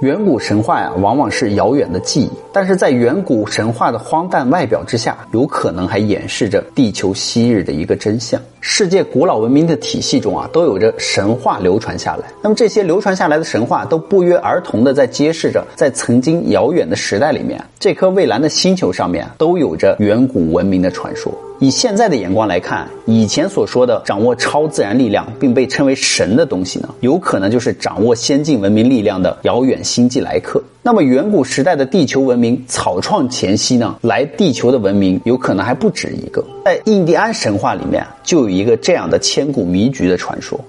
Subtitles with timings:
[0.00, 8.38] 远古神话呀，往往是遥远的记忆，但是在远古神话的荒诞外表之下，有可能还掩饰着地球昔日的一个真相。
[8.60, 12.26] 世界古老文明的体系中啊，都有着神话流传下来。
[12.42, 21.32] 那么这些流传下来的神话，都不约而同的在揭示着，在曾经遥远的时代里面，这颗蔚蓝的星球上面都有着远古文明的传说。
[21.58, 30.62] 以现在的眼光来看，以前所说的掌握超自然力量并被称为神的东西呢，有可能就是掌握先进文明力量的遥远星际来客。
[30.82, 36.44] 那么远古时代的地球文明草创前夕呢，来地球的文明有可能还不止一个。
[36.66, 40.60] 在印第安神话里面，就有一个这样的千古迷局的传说。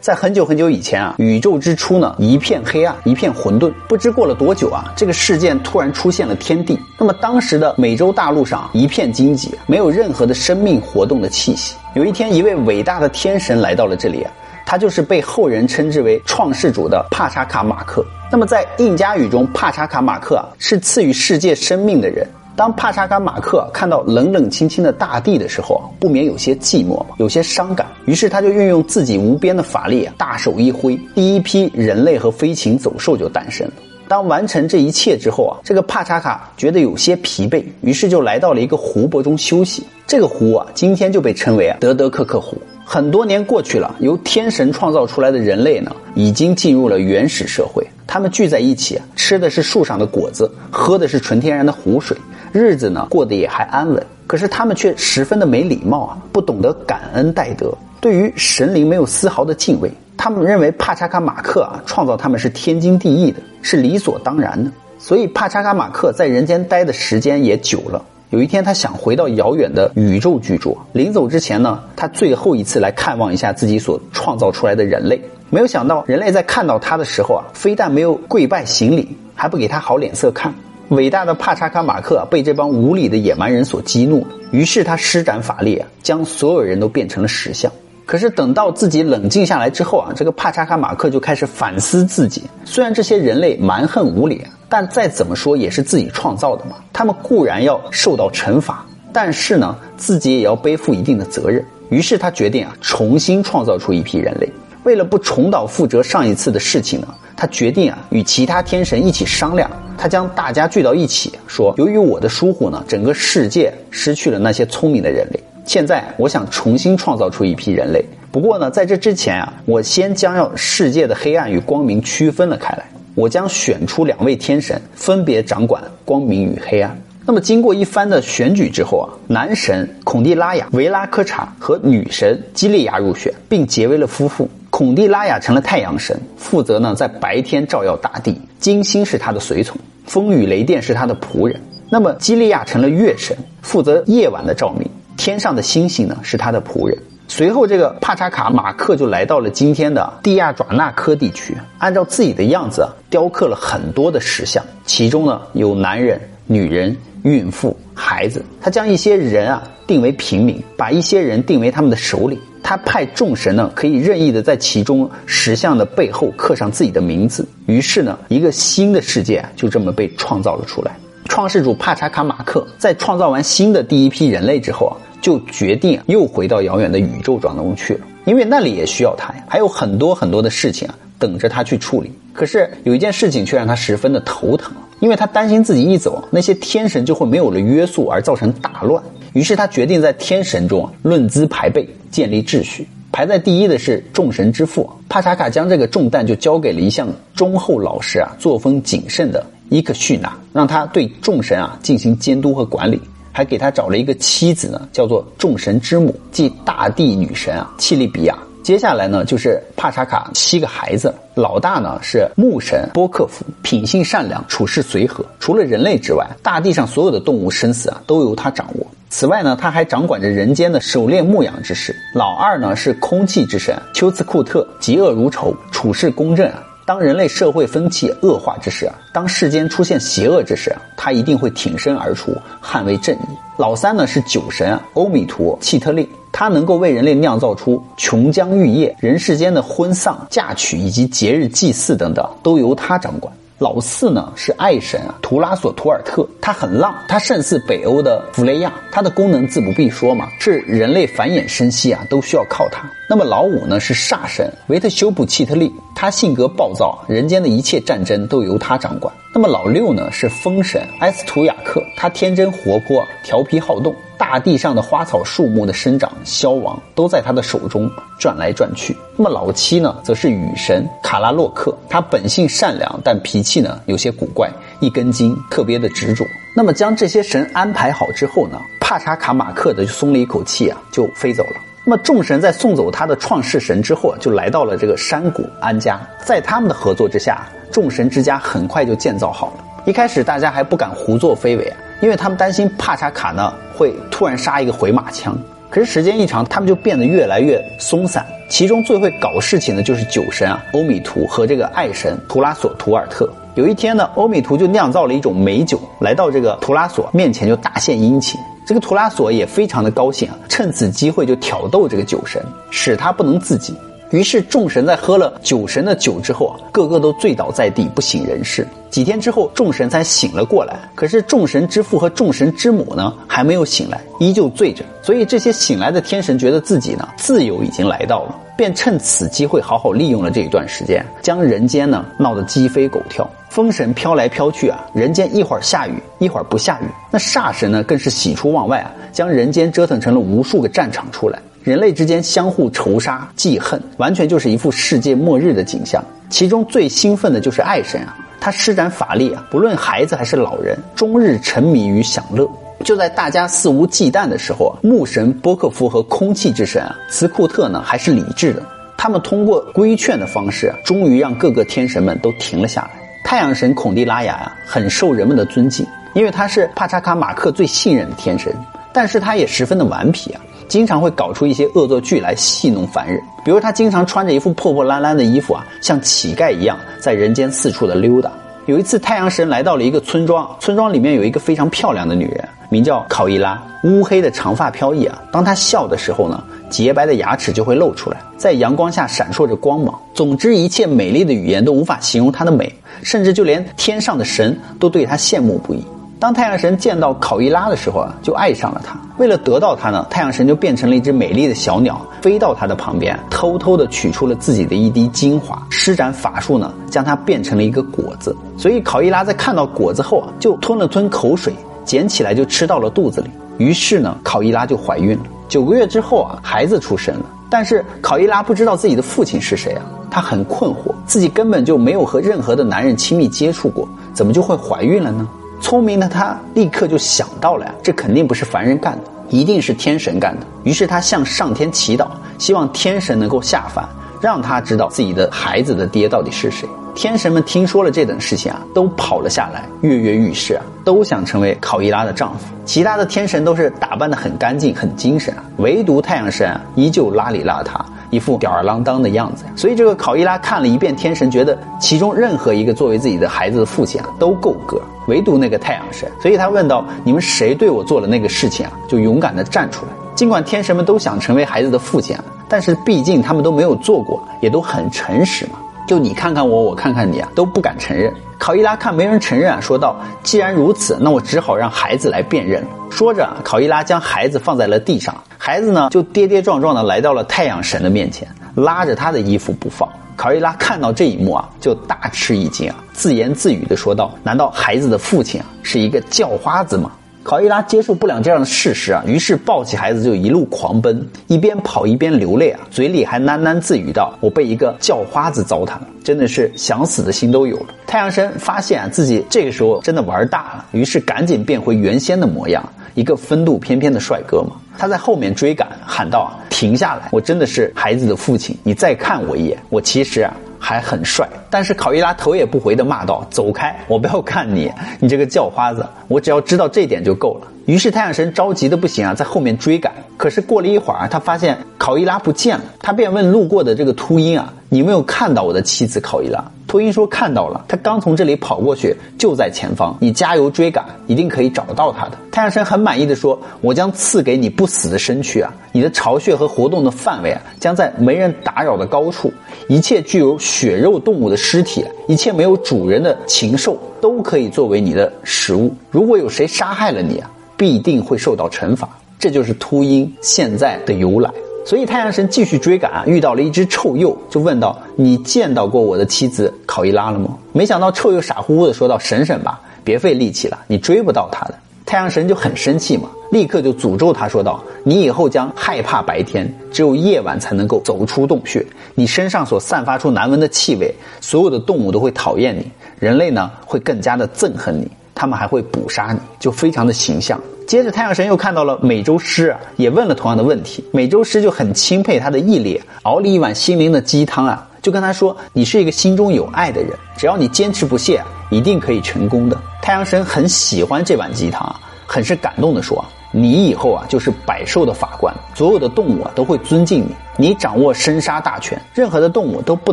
[0.00, 3.70] 在很久很久以前啊，宇宙之初呢，一片黑暗，一片混沌。
[3.86, 6.78] 不知过了多久啊，这个事件突然出现了天地。
[6.98, 11.76] 那么当时的美洲大陆上一片荆棘，没有任何的生命活动的气息。
[11.94, 14.26] 有一天，一位伟大的天神来到了这里，
[14.64, 18.02] 他就是被后人称之为创世主的帕查卡马克。
[18.32, 22.26] 那么在印加语中，帕查卡马克啊，是赐予世界生命的人。
[22.56, 27.86] 当帕查卡马克看到冷冷清清的大地的时候，不免有些寂寞，有些伤感。
[28.04, 33.72] 于是他就运用自己无边的法力，大手一挥，第一批人类和飞禽走兽就诞生了。
[34.08, 39.84] 当完成这一切之后啊，这个帕查卡觉得有些疲惫，于是就来到了一个湖泊中休息。
[40.06, 42.58] 这个湖啊，今天就被称为啊德德克克湖。
[42.84, 47.86] 很多年过去了，由天神创造出来的人类呢，已经进入了原始社会。
[48.04, 52.16] 他们聚在一起，吃的是树上的果子，喝的是纯天然的湖水。
[52.52, 59.90] 日子呢过得也还安稳，可是他们却十分的没礼貌啊，不懂得感恩戴德，对于神灵没有丝毫的敬畏。
[60.16, 64.70] 他们认为帕查卡马克啊创造他们是天经地义的，是理所当然的。
[64.98, 68.04] 所以帕查卡马克在人间待的时间也久了。
[68.28, 70.76] 有一天，他想回到遥远的宇宙居住。
[70.92, 75.20] 临走之前呢，他最后一次来看望一下自己所创造出来的人类。
[75.48, 80.54] 没有想到，人类在看到他的时候啊，非但没有跪拜行礼，还不给他好脸色看。
[80.90, 87.70] 伟大的帕查卡马克被这帮无理的野蛮人所激怒，于是他施展法力啊，将所有人都变成了石像。
[88.06, 92.42] 可是等到自己冷静下来之后啊，这个帕查卡马克就开始反思自己。
[92.64, 101.64] 虽然这些人类蛮横无理，但再怎么说也是自己创造的嘛，他们固然要受到惩罚，但是呢，自己也要背负一定的责任。
[101.88, 104.52] 于是他决定啊，重新创造出一批人类。
[104.82, 109.70] 为了不重蹈覆辙上一次的事情呢，他决定啊，与其他天神一起商量。
[109.96, 115.40] 他将大家聚到一起，说：“由于我的疏忽呢，整个世界失去了那些聪明的人类。
[115.64, 118.04] 现在，我想重新创造出一批人类。
[118.30, 122.84] 不过呢，在这之前啊，我先将要世界的黑暗与光明区分了开来。
[123.14, 126.94] 我将选出两位天神，分别掌管光明与黑暗。
[127.24, 134.46] 那么，经过一番的选举之后啊，男神孔蒂拉雅维拉科查和女神基利亚入选，并结为了夫妇。”
[134.80, 139.76] 孔蒂拉雅成了太阳神，负责呢在白天照耀大地，金星是他的随从，
[140.06, 141.60] 风雨雷电是他的仆人。
[141.90, 146.96] 那么基利亚成了月神，负责夜晚的照明，天上的星星呢是他的仆人。
[147.28, 156.18] 随后，这个帕查卡马克就来到了今天的蒂亚爪纳科地区，按照自己的样子雕刻了很多的石像，其中呢有男人、
[156.52, 158.44] 女人、孕妇、孩子。
[158.60, 162.36] 他将一些人啊定为平民，把一些人定为他们的首领。
[162.60, 167.46] 他派众神呢，可以任意的在其中石像的背后刻上自己的名字。
[167.66, 170.98] 于是呢，一个新的世界啊就这么被创造了出来。
[171.26, 182.10] 创世主帕查卡马克在创造完新的第一批人类之后啊，就决定又回到遥远的宇宙当中去了，因为那里也需要他呀，还有很多很多的事情啊等着他去处理。
[182.32, 189.02] 可是有一件事情却让他十分的头疼，因为他担心自己一走，那些天神就会没有了约束而造成大乱。
[189.32, 192.86] 于是他决定在天神中论资排辈，建立秩序。
[193.12, 203.00] 排在第一的是众神之父帕查卡，将这个重担就交给了一向忠厚老实啊、作风谨慎的伊克绪纳，让他对众神啊进行监督和管理，
[203.32, 208.38] 还给他找了一个妻子呢，叫做众神之母，即大地女神啊契利比亚。
[208.62, 215.24] 接下来呢，就是帕查卡七个孩子，老大呢是牧神波克夫，品性善良，处事随和。
[215.40, 218.86] 除了人类之外，大地上所有的动物生死啊都由他掌握。
[219.08, 221.96] 此外呢，他还掌管着人间的狩猎牧养之事。
[222.14, 226.62] 老二呢是空气之神丘兹库特，嫉恶如仇，处事公正啊。
[226.86, 233.20] 当人类社会风气恶化之时啊，当世间出现邪恶之时啊，他一定会挺身而出，捍卫正义。
[233.56, 243.32] 老三呢是酒神欧米图契特利，他能够为人类酿造出琼浆玉液，人世间的婚丧嫁娶以及节日祭祀等等都由他掌管。
[243.58, 252.90] 老四呢是爱神啊，图拉索图尔特，他很浪，他胜似北欧的弗雷亚，他的功能自不必说嘛，是人类繁衍生息啊都需要靠他。
[253.06, 259.12] 那么老五呢是煞神维特修普契特利，他性格暴躁，人间的一切战争都由他掌管。
[259.32, 263.94] 那么老六呢是风神埃斯图雅克，他天真活泼，调皮好动。
[264.18, 268.94] 大地上的花草树木的生长消亡都在他的手中转来转去。
[269.16, 276.26] 那么老七呢，则是雨神卡拉洛克，他本性善良，但脾气呢有些古怪，一根筋，特别的执着。
[276.54, 281.69] 那么将这些神安排好之后呢，帕查卡马克的就松了一口气啊，就飞走了。
[281.84, 285.98] 那么众神在送走他的创世神之后，就来到了这个山谷安家。
[286.24, 289.64] 在他们的合作之下，众神之家很快就建造好了。
[289.86, 291.76] 一开始大家还不敢胡作非为啊。
[292.02, 295.36] 因为他们担心帕查卡呢会突然杀一个回马枪，
[295.68, 298.24] 可是时间一长，他们就变得越来越松散。
[298.48, 303.28] 其中最会搞事情的就是酒神啊，欧米图和这个爱神图拉索图尔特。
[303.54, 308.40] 有一天呢，欧米图就酿造了一种美酒，来到这个图拉索面前就大献殷勤。
[308.70, 312.40] 这个图拉索也非常的高兴啊，趁此机会就挑逗这个酒神，
[312.70, 313.74] 使他不能自己。
[314.10, 318.66] 于是众神在喝了酒神的酒之后啊，个个都醉倒在地，不省人事。
[318.90, 320.76] 几天之后，众神才醒了过来。
[320.96, 324.84] 可是众神之父和众神之母呢，还没有醒来，依旧醉着。
[325.00, 333.28] 所以这些醒来的天神觉得自己呢，自由已经来到了，便趁此机会好好利用了这一段时间，将人间呢闹得鸡飞狗跳。
[333.48, 336.84] 风神飘来飘去啊，人间一会儿下雨，一会儿不下雨。
[337.12, 341.38] 那煞神呢，更是喜出望外啊，将人间折腾成了无数个战场出来。
[341.62, 346.02] 人类之间相互仇杀记恨，完全就是一副世界末日的景象。
[346.30, 352.48] 其中最兴奋的就是爱神啊，他施展法力啊，不论孩子还是老人，终日沉迷于享乐。
[352.82, 358.62] 就在大家肆无忌惮的时候啊，木神波克夫和空气之神啊茨库特呢，还是理智的。
[358.96, 362.90] 他们通过规劝的方式，啊终于让各个天神们都停了下来。
[363.22, 368.54] 太阳神孔蒂拉雅啊，很受人们的尊敬，因为他是帕查卡马克最信任的天神，
[368.94, 370.40] 但是他也十分的顽皮啊。
[370.70, 378.30] 经常会搞出一些恶作剧来戏弄凡人，比如他经常穿着一副破破烂烂的衣服啊，像乞丐一样在人间四处的溜达。
[378.66, 385.20] 有一次，太阳神来到了一个村庄，村庄里面有一个非常漂亮的女人，名叫考伊拉，乌黑的长发飘逸啊。
[385.32, 386.40] 当她笑的时候呢，
[386.70, 389.98] 洁白的牙齿就会露出来，在阳光下闪烁着光芒。
[390.14, 395.84] 总之，一切美丽的语言都无法形容她的美，甚至就连天上的神都对她羡慕不已。
[396.20, 398.94] 当太阳神见到考伊拉的时候啊，就爱上了她。
[399.16, 408.36] 为了得到她呢，太阳神就变成了一只美丽的小鸟，飞到她的旁边，偷偷的取出了自己的一滴精华，施展法术呢，将它变成了一个果子。
[408.58, 411.54] 所以考伊拉在看到果子后啊，就吞了吞口水，
[411.86, 413.30] 捡起来就吃到了肚子里。
[413.56, 415.24] 于是呢，考伊拉就怀孕了。
[415.48, 417.24] 九个月之后啊，孩子出生了。
[417.48, 425.26] 但是考伊拉不知道自己的父亲是谁啊，她很困惑，自己根本就没有和任何的男人亲密接触过，怎么就会怀孕了呢？
[425.60, 430.46] 聪明的他立刻就想到了呀，这肯定不是凡人干的，一定是天神干的。
[430.64, 433.86] 于是他向上天祈祷，希望天神能够下凡，
[434.20, 436.68] 让他知道自己的孩子的爹到底是谁。
[436.92, 442.46] 天神们听说了这等事情啊，都跑了下来，跃跃欲试啊，都想成为考伊拉的丈夫。
[442.64, 447.80] 其他的天神都是打扮的很干净、很精神啊，唯独太阳神啊，依旧邋里邋遢。
[448.10, 456.10] 一副吊儿郎当的样子，所以这个考伊拉看了一遍天神，觉得其中任何一个作为自己的孩子的父亲啊都够格，唯独那个太阳神。
[456.20, 459.92] 所以他问道：“你们谁对我做了那个事情啊？”就勇敢的站出来。
[460.14, 465.58] 尽管天神们都想成为孩子的父亲啊，但是毕竟他们都没有做过，也都很诚实嘛。
[465.90, 468.14] 就你看看我，我看看你啊，都不敢承认。
[468.38, 479.88] 考伊拉看没人承认啊，说道：“既然如此，那我只好让孩子来辨认。”说着，考伊拉将孩子放在了地上，孩子呢就跌跌撞撞的来到了太阳神的面前，拉着他的衣服不放。
[480.14, 504.56] 考伊拉看到这一幕啊，就大吃一惊啊，自言自语的说道：“难道孩子的父亲啊是一个叫花子吗？”考伊拉接受不了这样的事实啊，于是抱起孩子就一路狂奔，一边跑一边流泪啊，嘴里还喃喃自语道：“我被一个叫花子糟蹋了，真的是想死的心都有了。”太阳神发现啊自己这个时候真的玩大了，于是赶紧变回原先的模样，一个风度翩翩的帅哥嘛。
[504.78, 507.08] 他在后面追赶，喊道：“，停下来！
[507.12, 519.92] 我真的是孩子的父亲，你再看我一眼，我其实啊。”还很帅，但是考伊拉头也不回的骂道：“走开，我不要看你，你这个叫花子，我只要知道这点就够了。”于是太阳神着急的不行啊，在后面追赶。
[520.16, 532.12] 可是过了一会儿，他发现考伊拉不见了，他便问路过的这个秃鹰啊：“你没有看到我的妻子考伊拉？”秃鹰说看到了，他刚从这里跑过去，就在前方，你加油追赶，一定可以找到他的。
[532.30, 539.32] 太阳神很满意的说：“我将赐给你不死的身躯啊，你的巢穴和活动的范围啊，将在没人打扰的高处。
[539.66, 545.74] 一切具有血肉动物的尸体，一切没有主人的禽兽，都可以作为你的食物。
[545.90, 551.28] 如果有谁杀害了你啊，必定会受到惩罚。”这就是秃鹰现在的由来。
[551.64, 561.54] 所以太阳神继续追赶，遇到了一只臭鼬，就问道：“你见到过我的妻子考伊拉了吗？”没想到臭鼬傻乎乎的说道：“省省吧，别费力气了，你追不到她的。”
[561.86, 568.64] 太阳神就很生气嘛，立刻就诅咒他说道：“你以后将害怕白天，只有夜晚才能够走出洞穴。
[568.94, 577.38] 你身上所散发出难闻的气味，所有的动物都会讨厌你，人类呢会更加的憎恨你。”他们还会捕杀你，就非常的形象。
[577.70, 580.84] 接着，太阳神又看到了美洲狮，也问了同样的问题。
[580.92, 593.04] 美洲狮就很钦佩他的毅力，熬了一碗心灵的鸡汤啊，就跟他说：“你是一个心中有爱的人，只要你坚持不懈，一定可以成功的。”太阳神很喜欢这碗鸡汤啊，很是感动的说。
[593.32, 597.14] 你以后啊，就是百兽的法官，所有的动物啊都会尊敬你。
[597.36, 599.92] 你掌握生杀大权，任何的动物都不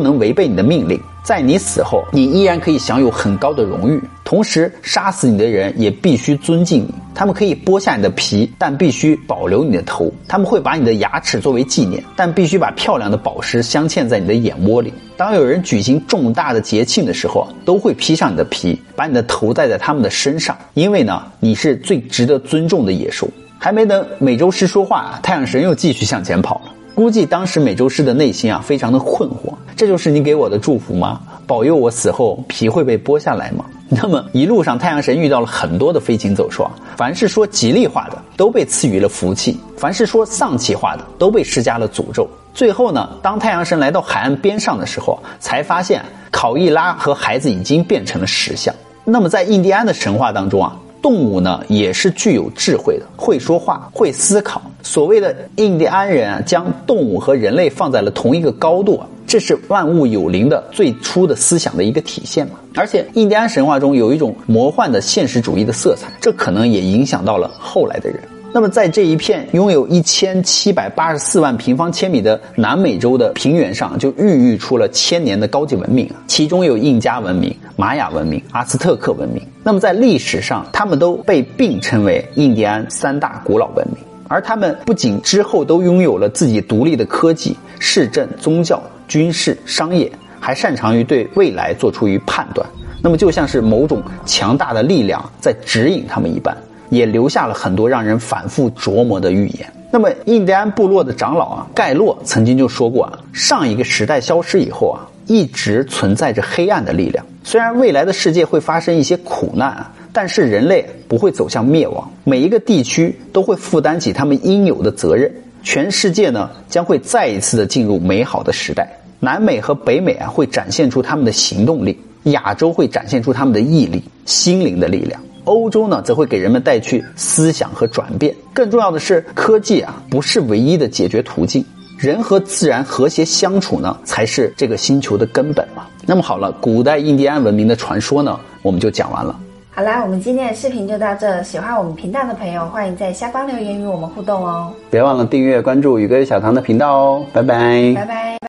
[0.00, 1.00] 能违背你的命令。
[1.22, 4.02] 在你死后，你依然可以享有很高的荣誉。
[4.24, 6.94] 同时，杀死你的人也必须尊敬你。
[7.14, 10.12] 他们可以剥下你的皮，但必须保留你的头。
[10.26, 14.92] 他们会把你的牙齿作为纪念，但必须把漂亮的宝石镶嵌在你的眼窝里。
[15.16, 23.28] 当有人举行重大的节庆的时候，都会披上你的皮，把你的头戴在他们的身上，因为呢，你是最值得尊重的野兽。
[23.56, 26.72] 还没等美洲狮说话，太阳神又继续向前跑了。
[26.96, 29.54] 估计当时美洲狮的内心啊，非常的困惑。
[29.76, 31.20] 这就是你给我的祝福吗？
[31.46, 33.64] 保佑我死后皮会被剥下来吗？
[33.88, 42.28] 那么一路上，太阳神遇到了很多的飞禽走兽，凡是说吉利话的都被赐予了福气，凡是说丧气话的都被施加了诅咒。
[42.52, 48.74] 最后呢，当太阳神来到海岸边上的时候，才发现考伊拉和孩子已经变成了石像。
[49.08, 50.76] 那么在印第安的神话当中啊。
[51.00, 54.60] 动物呢也是具有智慧的，会说话，会思考。
[54.82, 62.54] 所谓的印第安人啊，将动物和人类放在了同一个高度啊，这是万物有灵的最初的思想的一个体现嘛。
[62.74, 68.20] 而且印第安神话中有一种魔幻的现实主义的色彩，这可能也影响到了后来的人。
[68.52, 79.40] 那么，在这一片拥有一千七百八十四万平方千米的南美洲的平原上，就孕育出了千年的高级文明，其中有印加文明、玛雅文明、阿斯特克文明。
[79.62, 83.98] 那么，在历史上，他们都被并称为印第安三大古老文明。
[84.26, 92.68] 而他们不仅之后都拥有了自己独立的科技、市政、宗教、军事、商业，还擅长于对未来做出于判断。
[93.00, 96.56] 那么，就像是某种强大的力量在指引他们一般。
[96.90, 99.70] 也留下了很多让人反复琢磨的预言。
[99.92, 107.24] 那么，印第安部落的长老啊，盖洛曾经就说过啊，上一个时代消失以后啊，一直存在着黑暗的力量。
[107.44, 112.10] 虽然未来的世界会发生一些苦难啊，但是人类不会走向灭亡。
[112.24, 115.32] 每一个地区都会负担起他们应有的责任。
[115.62, 118.88] 全世界呢，将会再一次的进入美好的时代。
[119.20, 121.92] 南美和北美啊，会展现出他们的行动力；
[122.30, 125.20] 亚洲会展现出他们的毅力、心灵的力量。
[125.44, 128.34] 欧洲呢，则会给人们带去思想和转变。
[128.52, 131.64] 更重要的是，科技啊，不是唯一的解决途径。
[131.98, 135.84] 人和自然和谐相处呢，才是这个星球的根本嘛。
[136.06, 139.38] 那么好了，古代印第安文明的传说呢，我们就讲完了。
[139.70, 141.42] 好啦，我们今天的视频就到这。
[141.42, 144.72] 喜欢我们频道的朋友，欢迎在下方留言与我们互动哦。
[144.90, 147.24] 别忘了订阅关注宇哥小唐的频道哦。
[147.32, 148.28] 拜拜，拜拜。